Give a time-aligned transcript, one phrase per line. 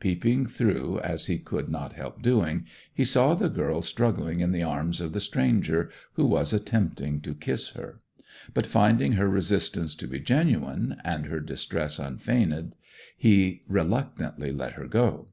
[0.00, 4.62] Peeping through, as he could not help doing, he saw the girl struggling in the
[4.62, 8.00] arms of the stranger, who was attempting to kiss her;
[8.52, 12.74] but finding her resistance to be genuine, and her distress unfeigned,
[13.16, 15.28] he reluctantly let her go.